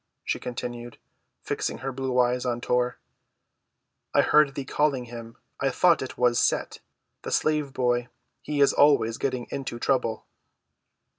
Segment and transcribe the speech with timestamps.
[0.23, 0.97] she continued,
[1.43, 2.97] fixing her blue eyes on Tor.
[4.15, 5.37] "I heard thee calling him.
[5.59, 6.79] I thought it was Set,
[7.21, 8.07] the slave boy;
[8.41, 10.25] he is always getting into trouble."